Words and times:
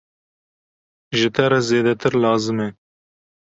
Ji 1.17 1.27
te 1.35 1.43
re 1.51 1.59
zêdetir 1.67 2.13
lazim 2.23 2.59
e! 2.65 2.67